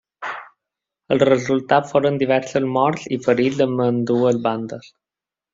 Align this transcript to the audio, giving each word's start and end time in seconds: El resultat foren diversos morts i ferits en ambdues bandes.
El 1.15 1.21
resultat 1.27 1.91
foren 1.91 2.17
diversos 2.23 2.67
morts 2.79 3.07
i 3.19 3.23
ferits 3.29 3.63
en 3.67 3.79
ambdues 3.89 4.45
bandes. 4.49 4.93